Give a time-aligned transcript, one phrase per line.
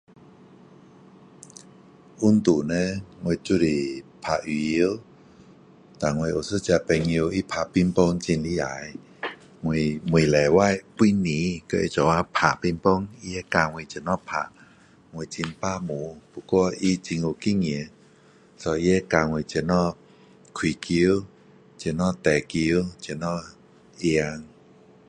[2.23, 2.73] 运动呢，
[3.21, 4.99] 我就是打羽球。
[5.99, 8.93] 那我有一个朋友他打乒乓很厉害。
[9.65, 9.73] 我
[10.11, 10.49] 每礼拜，
[10.97, 11.03] 拜二和
[11.67, 11.97] 他一起
[12.33, 13.07] 打兵乓。
[13.21, 14.51] 他会教我怎样打。
[15.13, 16.77] 我很笨拙，不过他
[17.09, 17.91] 很有经验
[18.57, 19.73] ，so 他会教我怎么
[20.55, 21.25] 开球，
[21.77, 23.27] 怎么顶球，怎么
[23.99, 24.47] 赢。